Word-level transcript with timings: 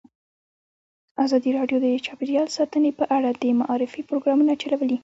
ازادي 1.23 1.49
راډیو 1.57 1.77
د 1.81 1.85
چاپیریال 2.05 2.47
ساتنه 2.57 2.89
په 2.99 3.05
اړه 3.15 3.29
د 3.41 3.43
معارفې 3.59 4.01
پروګرامونه 4.09 4.53
چلولي. 4.61 4.97